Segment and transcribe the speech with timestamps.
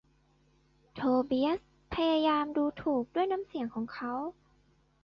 [0.95, 1.59] โทเบียส
[1.93, 4.13] พยายามดูถูกด้วยน้ำเสียงของเขา